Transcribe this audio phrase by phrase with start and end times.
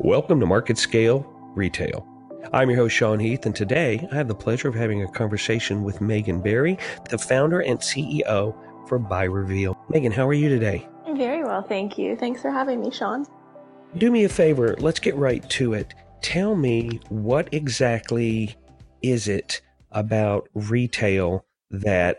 [0.00, 2.06] Welcome to MarketScale Retail.
[2.52, 5.84] I'm your host, Sean Heath, and today I have the pleasure of having a conversation
[5.84, 6.76] with Megan Berry,
[7.08, 8.54] the founder and CEO
[8.86, 9.74] for By Reveal.
[9.88, 10.86] Megan, how are you today?
[11.14, 12.14] Very well, thank you.
[12.14, 13.24] Thanks for having me, Sean.
[13.96, 15.94] Do me a favor, let's get right to it.
[16.20, 18.54] Tell me what exactly
[19.00, 22.18] is it about retail that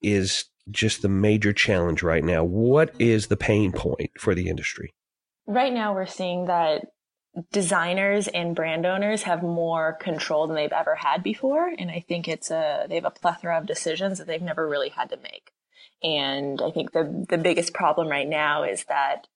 [0.00, 2.42] is just the major challenge right now?
[2.42, 4.94] What is the pain point for the industry?
[5.46, 6.86] Right now, we're seeing that
[7.52, 11.68] designers and brand owners have more control than they've ever had before.
[11.78, 14.90] And I think it's a, they have a plethora of decisions that they've never really
[14.90, 15.52] had to make.
[16.02, 19.26] And I think the, the biggest problem right now is that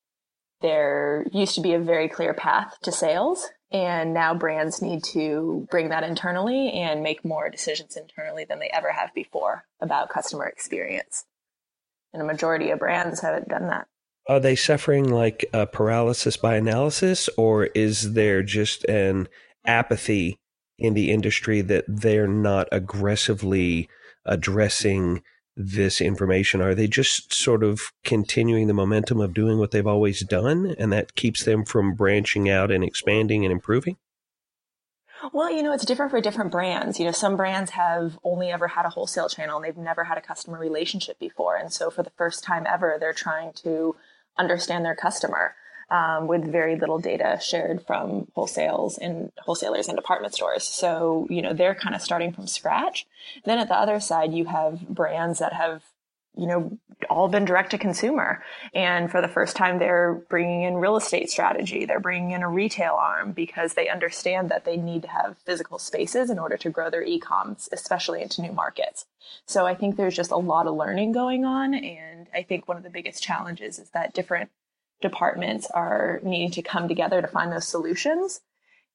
[0.61, 3.48] there used to be a very clear path to sales.
[3.73, 8.70] And now brands need to bring that internally and make more decisions internally than they
[8.73, 11.25] ever have before about customer experience.
[12.12, 13.89] And a majority of brands haven't done that
[14.29, 19.29] are they suffering like a paralysis by analysis or is there just an
[19.67, 20.39] apathy
[20.78, 23.89] in the industry that they're not aggressively
[24.25, 25.23] addressing
[25.55, 30.25] this information are they just sort of continuing the momentum of doing what they've always
[30.25, 33.97] done and that keeps them from branching out and expanding and improving
[35.33, 36.98] well, you know, it's different for different brands.
[36.98, 40.19] You know, some brands have only ever had a wholesale channel and they've never had
[40.19, 41.56] a customer relationship before.
[41.56, 43.95] And so for the first time ever, they're trying to
[44.38, 45.55] understand their customer
[45.91, 50.64] um, with very little data shared from wholesales and wholesalers and department stores.
[50.64, 53.06] So, you know, they're kind of starting from scratch.
[53.44, 55.83] Then at the other side, you have brands that have,
[56.36, 56.78] you know,
[57.11, 58.42] all been direct to consumer.
[58.75, 61.84] And for the first time, they're bringing in real estate strategy.
[61.84, 65.78] They're bringing in a retail arm because they understand that they need to have physical
[65.78, 69.05] spaces in order to grow their e-coms, especially into new markets.
[69.47, 71.75] So I think there's just a lot of learning going on.
[71.75, 74.50] And I think one of the biggest challenges is that different
[75.03, 78.41] departments are needing to come together to find those solutions.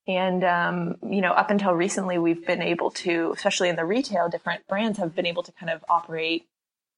[0.08, 4.30] And, um, you know, up until recently, we've been able to, especially in the retail,
[4.30, 6.48] different brands have been able to kind of operate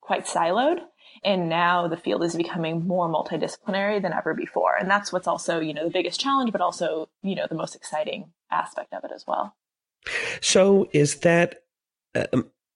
[0.09, 0.79] quite siloed.
[1.23, 4.75] And now the field is becoming more multidisciplinary than ever before.
[4.75, 7.75] And that's what's also, you know, the biggest challenge, but also, you know, the most
[7.75, 9.53] exciting aspect of it as well.
[10.41, 11.59] So is that
[12.15, 12.25] uh,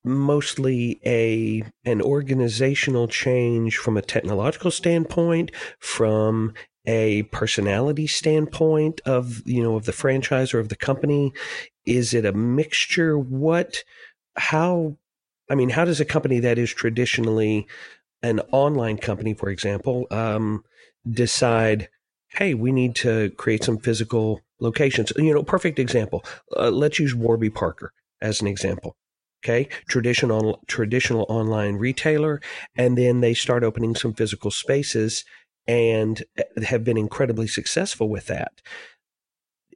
[0.03, 6.53] mostly a an organizational change from a technological standpoint from
[6.85, 11.31] a personality standpoint of you know of the franchise or of the company
[11.85, 13.85] is it a mixture what
[14.35, 14.97] how
[15.53, 17.67] i mean how does a company that is traditionally
[18.21, 20.63] an online company for example um,
[21.09, 21.87] decide
[22.29, 25.13] hey we need to create some physical locations?
[25.15, 26.25] You know perfect example
[26.57, 28.97] uh, let's use warby parker as an example
[29.43, 29.67] okay?
[29.87, 32.41] Traditional traditional online retailer
[32.75, 35.25] and then they start opening some physical spaces
[35.67, 36.23] and
[36.65, 38.61] have been incredibly successful with that.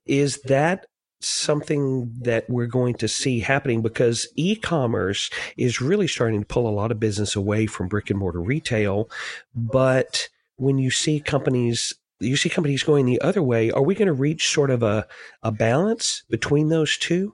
[0.05, 0.85] Is that
[1.19, 6.71] something that we're going to see happening because e-commerce is really starting to pull a
[6.71, 9.09] lot of business away from brick and mortar retail
[9.55, 14.07] but when you see companies you see companies going the other way are we going
[14.07, 15.07] to reach sort of a,
[15.41, 17.33] a balance between those two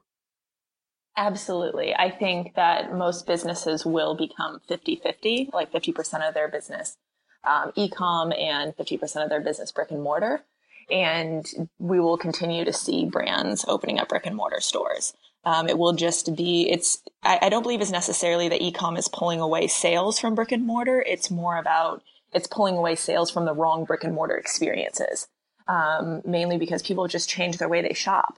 [1.15, 1.93] Absolutely.
[1.93, 6.97] I think that most businesses will become 50 50, like 50% of their business
[7.43, 10.43] um, e-com and 50% of their business brick and mortar.
[10.89, 11.45] And
[11.79, 15.13] we will continue to see brands opening up brick and mortar stores.
[15.45, 19.09] Um, it will just be, it's, I, I don't believe it's necessarily that e-com is
[19.09, 21.03] pulling away sales from brick and mortar.
[21.05, 22.01] It's more about,
[22.31, 25.27] it's pulling away sales from the wrong brick and mortar experiences.
[25.67, 28.37] Um, mainly because people just change their way they shop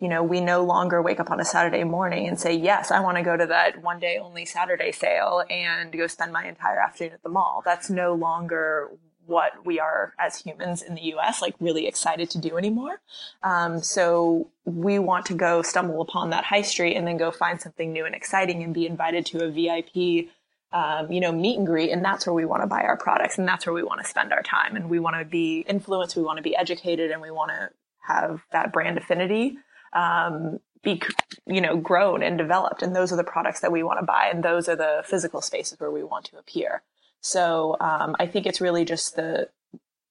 [0.00, 3.00] you know, we no longer wake up on a Saturday morning and say, yes, I
[3.00, 6.78] want to go to that one day only Saturday sale and go spend my entire
[6.78, 7.62] afternoon at the mall.
[7.64, 8.90] That's no longer
[9.26, 13.00] what we are as humans in the US, like really excited to do anymore.
[13.42, 17.60] Um, so we want to go stumble upon that high street and then go find
[17.60, 20.28] something new and exciting and be invited to a VIP,
[20.72, 21.90] um, you know, meet and greet.
[21.90, 24.06] And that's where we want to buy our products and that's where we want to
[24.06, 24.76] spend our time.
[24.76, 26.16] And we want to be influenced.
[26.16, 27.70] We want to be educated and we want to
[28.06, 29.56] have that brand affinity
[29.94, 31.00] um, be
[31.46, 34.28] you know grown and developed and those are the products that we want to buy
[34.30, 36.82] and those are the physical spaces where we want to appear
[37.24, 39.48] so um, i think it's really just the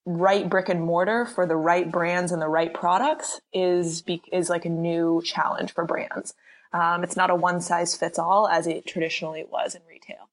[0.05, 4.65] right brick and mortar for the right brands and the right products is is like
[4.65, 6.33] a new challenge for brands.
[6.73, 10.29] Um, it's not a one size fits all as it traditionally was in retail.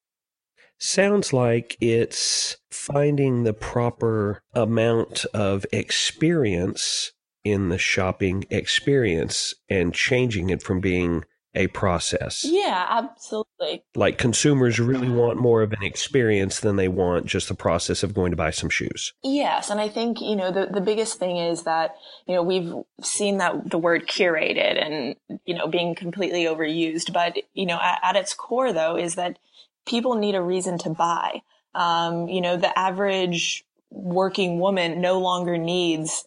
[0.77, 7.11] Sounds like it's finding the proper amount of experience
[7.43, 12.45] in the shopping experience and changing it from being a process.
[12.45, 13.83] Yeah, absolutely.
[13.93, 18.13] Like consumers really want more of an experience than they want just the process of
[18.13, 19.13] going to buy some shoes.
[19.21, 19.69] Yes.
[19.69, 21.95] And I think, you know, the, the biggest thing is that,
[22.25, 25.15] you know, we've seen that the word curated and,
[25.45, 27.11] you know, being completely overused.
[27.11, 29.37] But, you know, at, at its core, though, is that
[29.85, 31.41] people need a reason to buy.
[31.75, 36.25] Um, you know, the average working woman no longer needs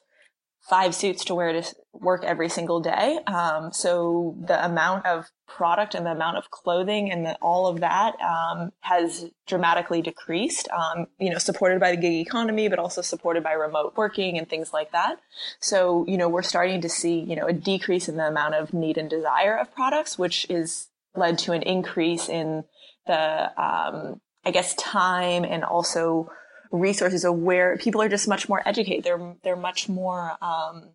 [0.69, 3.19] five suits to wear to work every single day.
[3.27, 7.81] Um, so the amount of product and the amount of clothing and the, all of
[7.81, 10.69] that um, has dramatically decreased.
[10.71, 14.49] Um, you know, supported by the gig economy, but also supported by remote working and
[14.49, 15.21] things like that.
[15.61, 18.73] So you know, we're starting to see you know a decrease in the amount of
[18.73, 22.65] need and desire of products, which is led to an increase in
[23.07, 26.31] the um, I guess time and also
[26.75, 29.05] resources where people are just much more educated.
[29.05, 30.91] They're they're much more um,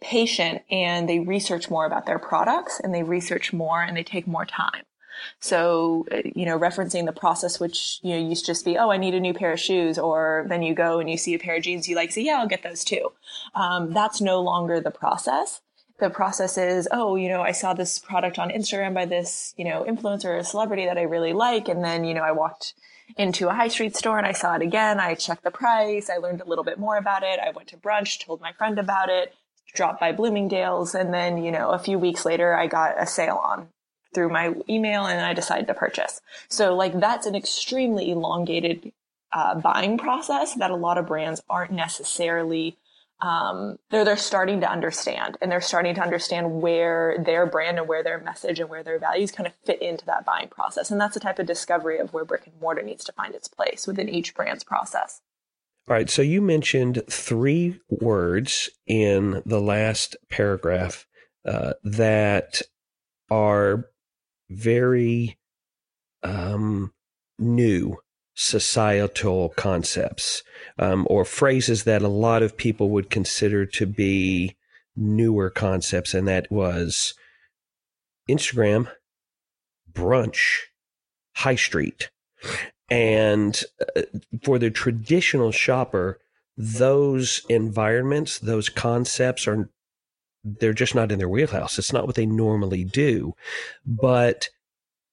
[0.00, 4.26] patient and they research more about their products and they research more and they take
[4.26, 4.84] more time.
[5.40, 8.90] So, uh, you know, referencing the process, which, you know, used to just be, oh,
[8.90, 11.38] I need a new pair of shoes, or then you go and you see a
[11.40, 13.12] pair of jeans you like, say, yeah, I'll get those too.
[13.54, 15.60] Um, that's no longer the process.
[15.98, 19.64] The process is, oh, you know, I saw this product on Instagram by this, you
[19.64, 21.68] know, influencer or celebrity that I really like.
[21.68, 22.74] And then, you know, I walked
[23.16, 25.00] into a high street store and I saw it again.
[25.00, 26.10] I checked the price.
[26.10, 27.40] I learned a little bit more about it.
[27.40, 29.34] I went to brunch, told my friend about it,
[29.74, 30.94] dropped by Bloomingdale's.
[30.94, 33.68] And then, you know, a few weeks later, I got a sale on
[34.14, 36.20] through my email and I decided to purchase.
[36.48, 38.92] So like that's an extremely elongated
[39.32, 42.76] uh, buying process that a lot of brands aren't necessarily
[43.20, 47.88] um, they're they're starting to understand and they're starting to understand where their brand and
[47.88, 50.90] where their message and where their values kind of fit into that buying process.
[50.90, 53.48] And that's the type of discovery of where brick and mortar needs to find its
[53.48, 55.20] place within each brand's process.
[55.88, 56.08] All right.
[56.08, 61.06] So you mentioned three words in the last paragraph
[61.46, 62.62] uh, that
[63.30, 63.86] are
[64.50, 65.38] very
[66.22, 66.92] um,
[67.38, 67.96] new
[68.40, 70.44] societal concepts
[70.78, 74.56] um, or phrases that a lot of people would consider to be
[74.96, 77.14] newer concepts, and that was
[78.30, 78.88] Instagram,
[79.92, 80.60] brunch,
[81.34, 82.10] high street.
[82.88, 83.60] And
[83.96, 84.02] uh,
[84.44, 86.20] for the traditional shopper,
[86.56, 89.68] those environments, those concepts are,
[90.44, 91.76] they're just not in their wheelhouse.
[91.76, 93.34] It's not what they normally do.
[93.84, 94.48] But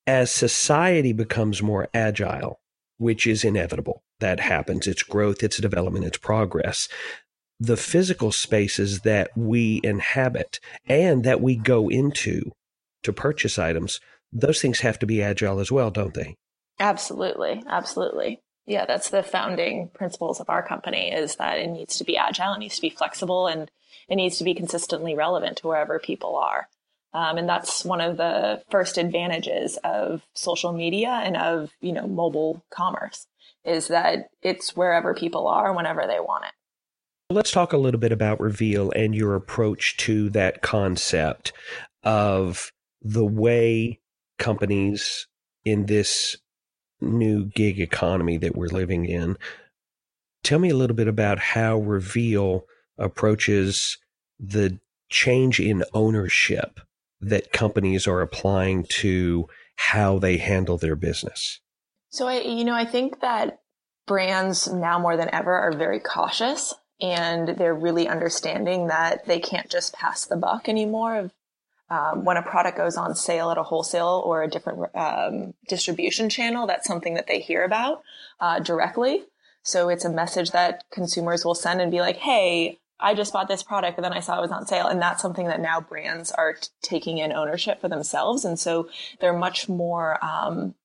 [0.06, 2.60] as society becomes more agile,
[2.98, 4.02] which is inevitable.
[4.20, 4.88] That happens.
[4.88, 6.88] It's growth, it's development, it's progress.
[7.60, 12.52] The physical spaces that we inhabit and that we go into
[13.04, 14.00] to purchase items,
[14.32, 16.36] those things have to be agile as well, don't they?
[16.80, 17.64] Absolutely.
[17.68, 18.42] Absolutely.
[18.66, 22.54] Yeah, that's the founding principles of our company is that it needs to be agile,
[22.54, 23.70] it needs to be flexible, and
[24.10, 26.68] it needs to be consistently relevant to wherever people are.
[27.16, 32.08] Um, and that's one of the first advantages of social media and of, you know,
[32.08, 33.26] mobile commerce
[33.64, 36.52] is that it's wherever people are whenever they want it.
[37.34, 41.54] Let's talk a little bit about Reveal and your approach to that concept
[42.04, 44.02] of the way
[44.38, 45.26] companies
[45.64, 46.36] in this
[47.00, 49.38] new gig economy that we're living in.
[50.44, 52.66] Tell me a little bit about how Reveal
[52.98, 54.00] approaches
[54.38, 54.80] the
[55.10, 56.82] change in ownership
[57.25, 61.60] that companies are applying to how they handle their business?
[62.10, 63.60] So I, you know, I think that
[64.07, 69.69] brands now more than ever are very cautious and they're really understanding that they can't
[69.69, 71.32] just pass the buck anymore.
[71.89, 76.29] Um, when a product goes on sale at a wholesale or a different um, distribution
[76.29, 78.01] channel, that's something that they hear about
[78.39, 79.24] uh, directly.
[79.62, 83.48] So it's a message that consumers will send and be like, "Hey, I just bought
[83.48, 84.88] this product and then I saw it was on sale.
[84.88, 88.46] And that's something that now brands are t- taking in ownership for themselves.
[88.46, 90.75] And so they're much more, um,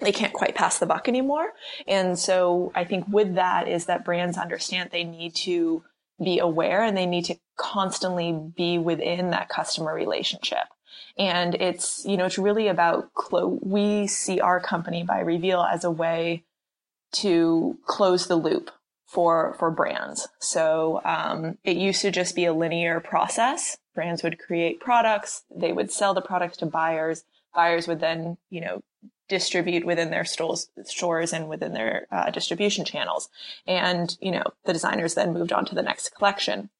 [0.00, 1.52] they can't quite pass the buck anymore.
[1.86, 5.84] And so I think with that is that brands understand they need to
[6.22, 10.66] be aware and they need to constantly be within that customer relationship.
[11.18, 15.84] And it's, you know, it's really about, clo- we see our company By Reveal as
[15.84, 16.44] a way
[17.12, 18.70] to close the loop
[19.10, 20.28] for for brands.
[20.38, 23.76] So um, it used to just be a linear process.
[23.94, 27.24] Brands would create products, they would sell the products to buyers.
[27.52, 28.82] Buyers would then, you know,
[29.28, 30.68] distribute within their stores,
[31.32, 33.28] and within their uh, distribution channels.
[33.66, 36.70] And you know, the designers then moved on to the next collection.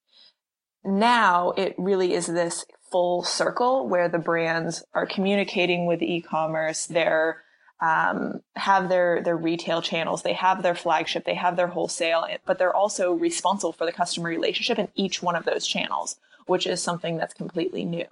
[0.85, 6.85] Now it really is this full circle where the brands are communicating with e-commerce.
[6.85, 7.43] They're
[7.81, 12.59] um, have their their retail channels, they have their flagship, they have their wholesale, but
[12.59, 16.81] they're also responsible for the customer relationship in each one of those channels, which is
[16.81, 18.05] something that's completely new.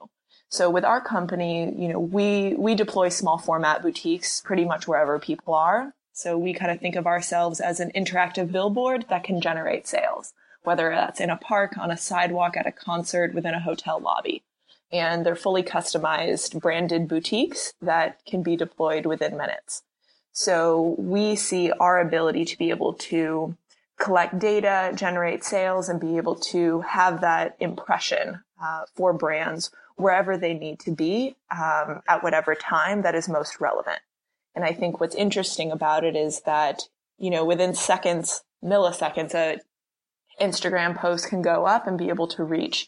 [0.49, 5.19] So with our company, you know, we, we deploy small format boutiques pretty much wherever
[5.19, 5.93] people are.
[6.11, 10.33] So we kind of think of ourselves as an interactive billboard that can generate sales,
[10.63, 14.43] whether that's in a park, on a sidewalk, at a concert, within a hotel lobby.
[14.91, 19.84] And they're fully customized branded boutiques that can be deployed within minutes.
[20.31, 23.55] So we see our ability to be able to
[24.00, 30.38] collect data, generate sales, and be able to have that impression uh, for brands wherever
[30.38, 34.00] they need to be um, at whatever time that is most relevant.
[34.55, 36.84] And I think what's interesting about it is that,
[37.17, 39.60] you know, within seconds, milliseconds, a
[40.41, 42.88] Instagram post can go up and be able to reach,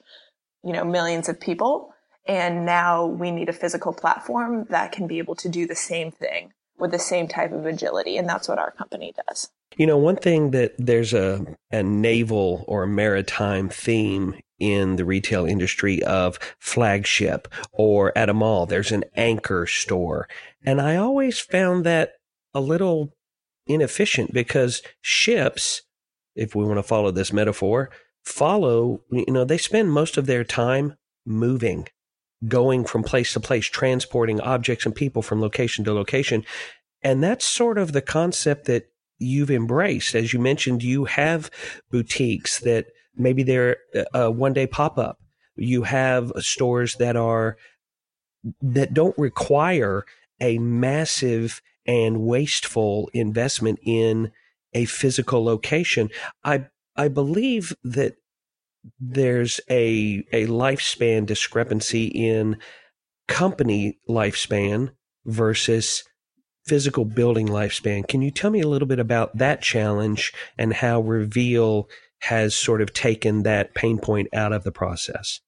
[0.63, 1.90] you know, millions of people.
[2.27, 6.11] And now we need a physical platform that can be able to do the same
[6.11, 8.17] thing with the same type of agility.
[8.17, 9.49] And that's what our company does.
[9.77, 15.45] You know, one thing that there's a, a naval or maritime theme in the retail
[15.45, 20.27] industry of flagship or at a mall, there's an anchor store.
[20.63, 22.13] And I always found that
[22.53, 23.13] a little
[23.65, 25.81] inefficient because ships,
[26.35, 27.89] if we want to follow this metaphor,
[28.23, 31.87] follow, you know, they spend most of their time moving
[32.47, 36.43] going from place to place, transporting objects and people from location to location.
[37.03, 40.15] And that's sort of the concept that you've embraced.
[40.15, 41.51] As you mentioned, you have
[41.91, 43.77] boutiques that maybe they're
[44.13, 45.19] a one day pop up.
[45.55, 47.57] You have stores that are,
[48.61, 50.05] that don't require
[50.39, 54.31] a massive and wasteful investment in
[54.73, 56.09] a physical location.
[56.43, 58.15] I, I believe that
[58.99, 62.57] there's a a lifespan discrepancy in
[63.27, 64.91] company lifespan
[65.25, 66.03] versus
[66.65, 68.07] physical building lifespan.
[68.07, 71.89] Can you tell me a little bit about that challenge and how Reveal
[72.21, 75.39] has sort of taken that pain point out of the process?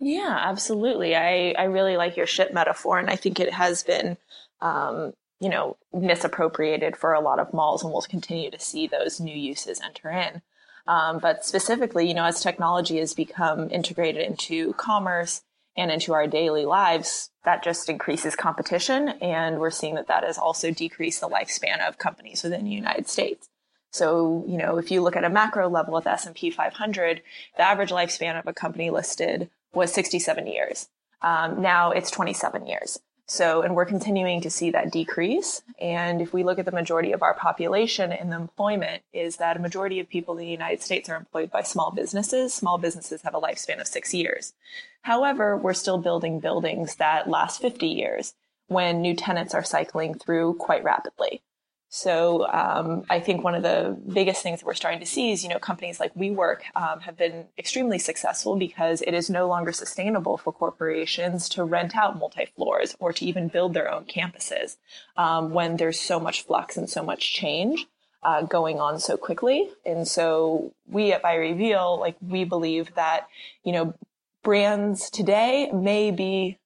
[0.00, 1.16] Yeah, absolutely.
[1.16, 4.16] I, I really like your ship metaphor, and I think it has been,
[4.60, 9.20] um, you know, misappropriated for a lot of malls, and we'll continue to see those
[9.20, 10.42] new uses enter in.
[10.86, 15.42] Um, but specifically, you know, as technology has become integrated into commerce
[15.76, 19.08] and into our daily lives, that just increases competition.
[19.20, 23.08] And we're seeing that that has also decreased the lifespan of companies within the United
[23.08, 23.48] States.
[23.90, 27.22] So, you know, if you look at a macro level with S&P 500,
[27.56, 30.88] the average lifespan of a company listed was 67 years.
[31.22, 32.98] Um, now it's 27 years.
[33.30, 35.60] So, and we're continuing to see that decrease.
[35.78, 39.58] And if we look at the majority of our population in the employment, is that
[39.58, 42.54] a majority of people in the United States are employed by small businesses.
[42.54, 44.54] Small businesses have a lifespan of six years.
[45.02, 48.34] However, we're still building buildings that last 50 years
[48.66, 51.42] when new tenants are cycling through quite rapidly.
[51.88, 55.42] So um, I think one of the biggest things that we're starting to see is,
[55.42, 59.72] you know, companies like WeWork um, have been extremely successful because it is no longer
[59.72, 64.76] sustainable for corporations to rent out multi floors or to even build their own campuses
[65.16, 67.86] um, when there's so much flux and so much change.
[68.20, 69.68] Uh, going on so quickly.
[69.86, 73.28] And so we at By Reveal, like we believe that,
[73.62, 73.94] you know,
[74.42, 76.58] brands today may be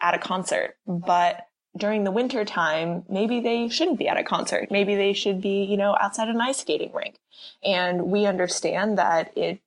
[0.00, 4.70] at a concert, but during the winter time, maybe they shouldn't be at a concert.
[4.70, 7.16] Maybe they should be, you know, outside an ice skating rink.
[7.62, 9.60] And we understand that it,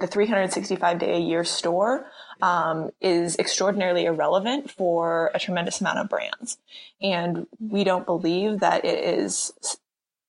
[0.00, 2.10] the 365 day a year store
[2.42, 6.58] um, is extraordinarily irrelevant for a tremendous amount of brands.
[7.00, 9.52] And we don't believe that it is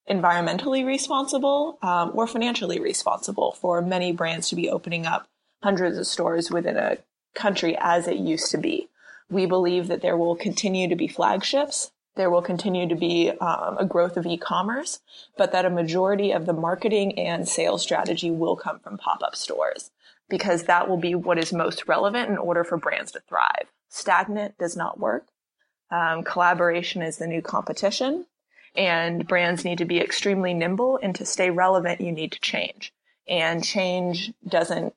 [0.09, 5.27] environmentally responsible um, or financially responsible for many brands to be opening up
[5.63, 6.99] hundreds of stores within a
[7.33, 8.87] country as it used to be.
[9.29, 11.91] We believe that there will continue to be flagships.
[12.15, 14.99] There will continue to be um, a growth of e-commerce,
[15.37, 19.91] but that a majority of the marketing and sales strategy will come from pop-up stores
[20.29, 23.71] because that will be what is most relevant in order for brands to thrive.
[23.89, 25.27] Stagnant does not work.
[25.91, 28.25] Um, collaboration is the new competition
[28.75, 32.93] and brands need to be extremely nimble and to stay relevant, you need to change
[33.27, 34.93] and change doesn't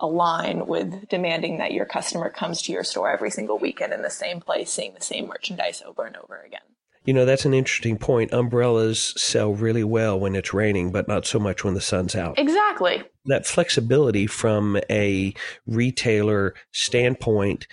[0.00, 4.10] align with demanding that your customer comes to your store every single weekend in the
[4.10, 6.60] same place, seeing the same merchandise over and over again.
[7.04, 8.32] You know, that's an interesting point.
[8.32, 12.38] Umbrellas sell really well when it's raining, but not so much when the sun's out.
[12.38, 13.02] Exactly.
[13.24, 15.34] That flexibility from a
[15.66, 17.66] retailer standpoint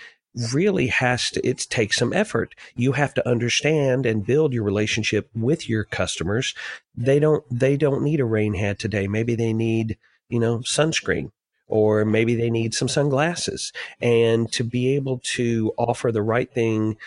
[0.53, 5.27] really has to it takes some effort you have to understand and build your relationship
[5.35, 6.53] with your customers
[6.95, 9.97] they don't they don't need a rain hat today maybe they need
[10.29, 11.31] you know sunscreen
[11.69, 13.71] or maybe they need some sunglasses
[14.01, 16.97] and to be able to offer the right thing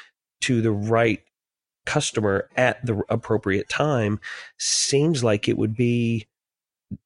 [0.41, 1.23] to the right
[1.85, 4.21] customer at the appropriate time
[4.57, 6.27] seems like it would be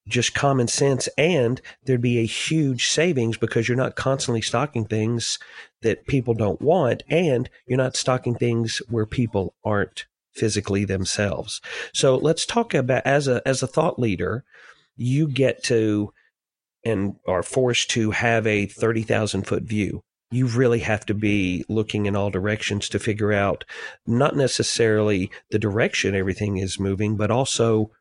[0.07, 5.39] just common sense and there'd be a huge savings because you're not constantly stocking things
[5.81, 11.61] that people don't want and you're not stocking things where people aren't physically themselves.
[11.93, 14.43] So let's talk about as a as a thought leader,
[14.95, 16.13] you get to
[16.87, 20.03] and are forced to have a 30,000 foot view.
[20.31, 23.65] You really have to be looking in all directions to figure out
[24.05, 27.91] not necessarily the direction everything is moving, but also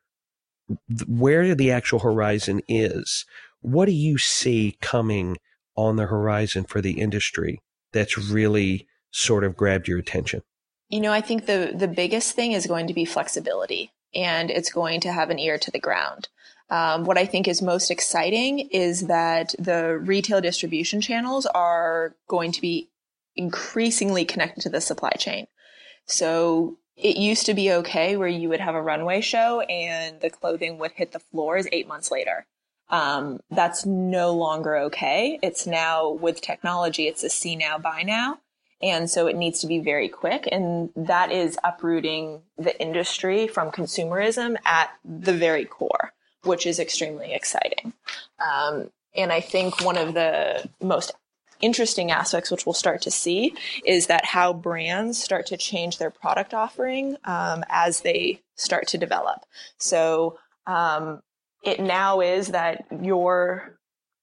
[1.07, 3.25] where the actual horizon is.
[3.61, 5.37] What do you see coming
[5.77, 7.61] on the horizon for the industry
[7.93, 10.43] that's really sort of grabbed your attention?
[10.89, 14.71] You know, I think the the biggest thing is going to be flexibility, and it's
[14.71, 16.29] going to have an ear to the ground.
[16.69, 22.53] Um, what I think is most exciting is that the retail distribution channels are going
[22.53, 22.91] to be
[23.37, 25.47] increasingly connected to the supply chain.
[26.07, 30.31] So it used to be okay where you would have a runway show and the
[30.31, 32.47] clothing would hit the floors eight months later.
[32.89, 35.39] Um, that's no longer okay.
[35.43, 38.39] It's now with technology, it's a see now, buy now.
[38.83, 40.49] And so it needs to be very quick.
[40.51, 46.13] And that is uprooting the industry from consumerism at the very core,
[46.47, 47.93] which is extremely exciting.
[48.39, 51.13] Um, and I think one of the most
[51.61, 56.11] interesting aspects, which we'll start to see, is that how brands start to change their
[56.11, 59.41] product offering um, as they start to develop.
[59.79, 61.23] So um,
[61.63, 63.79] it now is that your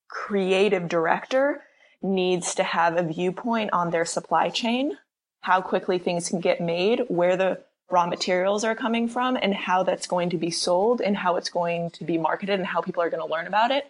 [0.07, 1.63] creative director
[2.01, 4.97] needs to have a viewpoint on their supply chain,
[5.41, 7.59] how quickly things can get made, where the
[7.93, 11.49] raw materials are coming from, and how that's going to be sold, and how it's
[11.49, 13.85] going to be marketed, and how people are going to learn about it.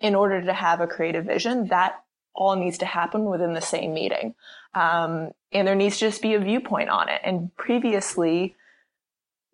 [0.00, 3.94] In order to have a creative vision, that all needs to happen within the same
[3.94, 4.34] meeting.
[4.74, 7.20] Um, and there needs to just be a viewpoint on it.
[7.24, 8.54] And previously,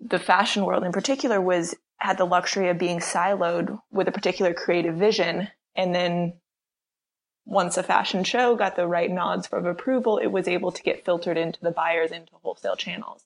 [0.00, 4.52] the fashion world in particular was had the luxury of being siloed with a particular
[4.52, 5.48] creative vision.
[5.74, 6.34] And then
[7.46, 11.04] once a fashion show got the right nods of approval, it was able to get
[11.04, 13.24] filtered into the buyers into wholesale channels.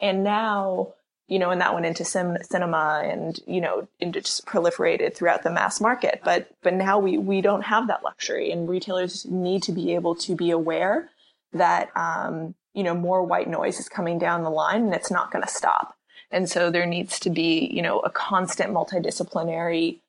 [0.00, 0.94] And now
[1.26, 5.42] you know, and that went into sim- cinema and, you know, and just proliferated throughout
[5.42, 6.20] the mass market.
[6.22, 10.14] But, but now we, we don't have that luxury and retailers need to be able
[10.16, 11.08] to be aware
[11.52, 15.30] that, um, you know, more white noise is coming down the line and it's not
[15.30, 15.96] going to stop.
[16.30, 20.00] And so there needs to be, you know, a constant multidisciplinary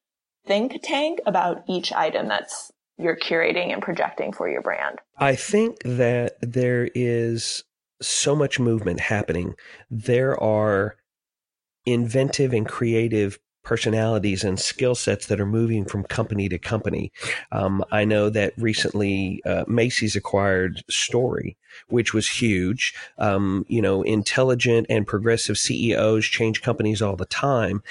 [0.45, 4.99] think tank about each item that's you're curating and projecting for your brand.
[5.17, 7.63] I think that there is
[8.01, 9.55] so much movement happening.
[9.89, 10.95] There are
[11.85, 17.11] inventive and creative personalities and skill sets that are moving from company to company.
[17.51, 22.93] Um, I know that recently uh, Macy's acquired Story, which was huge.
[23.17, 27.83] Um, you know, intelligent and progressive CEOs change companies all the time.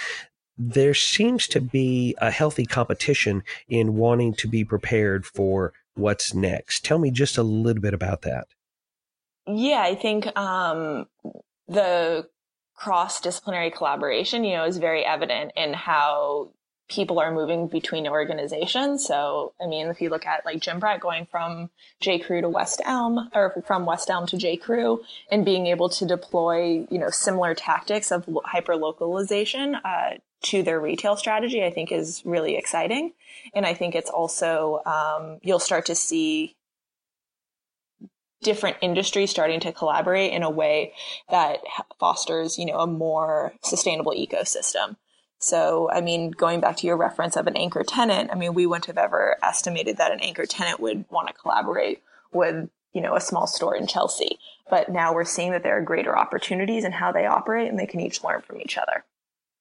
[0.57, 6.85] There seems to be a healthy competition in wanting to be prepared for what's next.
[6.85, 8.47] Tell me just a little bit about that.
[9.47, 11.07] Yeah, I think um,
[11.69, 12.29] the
[12.75, 16.51] cross disciplinary collaboration, you know, is very evident in how
[16.89, 19.07] people are moving between organizations.
[19.07, 22.19] So, I mean, if you look at like Jim Brett going from J.
[22.19, 24.57] Crew to West Elm or from West Elm to J.
[24.57, 30.63] Crew and being able to deploy, you know, similar tactics of hyper localization, uh, to
[30.63, 33.13] their retail strategy, I think is really exciting.
[33.55, 36.55] And I think it's also, um, you'll start to see
[38.42, 40.92] different industries starting to collaborate in a way
[41.31, 41.59] that
[41.99, 44.97] fosters, you know, a more sustainable ecosystem.
[45.38, 48.66] So, I mean, going back to your reference of an anchor tenant, I mean, we
[48.66, 53.14] wouldn't have ever estimated that an anchor tenant would want to collaborate with, you know,
[53.14, 54.38] a small store in Chelsea.
[54.70, 57.87] But now we're seeing that there are greater opportunities in how they operate and they
[57.87, 59.05] can each learn from each other.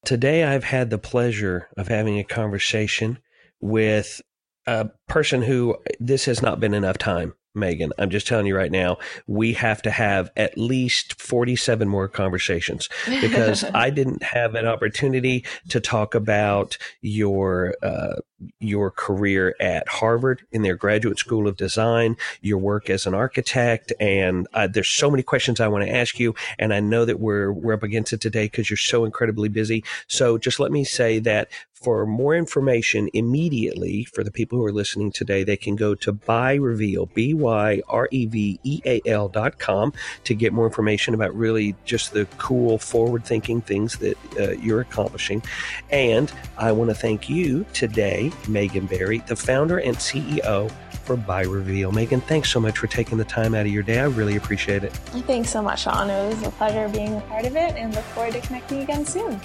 [0.05, 3.19] Today, I've had the pleasure of having a conversation
[3.59, 4.21] with
[4.65, 7.91] a person who this has not been enough time Megan.
[7.97, 12.89] I'm just telling you right now, we have to have at least 47 more conversations
[13.21, 18.15] because I didn't have an opportunity to talk about your uh,
[18.59, 23.93] your career at Harvard in their graduate school of design, your work as an architect,
[23.99, 27.19] and uh, there's so many questions I want to ask you, and I know that
[27.19, 29.83] we're we're up against it today because you're so incredibly busy.
[30.07, 31.49] So just let me say that
[31.83, 36.13] for more information immediately for the people who are listening today, they can go to
[36.13, 39.91] ByReveal, B Y R E V E A L dot com
[40.23, 44.79] to get more information about really just the cool, forward thinking things that uh, you're
[44.79, 45.43] accomplishing.
[45.89, 50.71] And I want to thank you today, Megan Berry, the founder and CEO
[51.03, 51.91] for By Reveal.
[51.91, 53.99] Megan, thanks so much for taking the time out of your day.
[53.99, 54.93] I really appreciate it.
[54.93, 56.09] Thanks so much, Sean.
[56.09, 59.05] It was a pleasure being a part of it and look forward to connecting again
[59.05, 59.39] soon.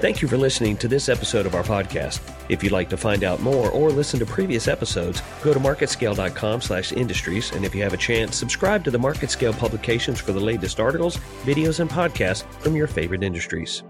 [0.00, 2.20] Thank you for listening to this episode of our podcast.
[2.50, 6.60] If you'd like to find out more or listen to previous episodes, go to marketscale.com
[6.60, 7.52] slash industries.
[7.52, 11.16] And if you have a chance, subscribe to the MarketScale publications for the latest articles,
[11.44, 13.82] videos, and podcasts from your favorite industries.